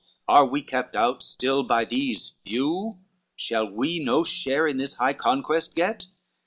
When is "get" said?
5.75-6.07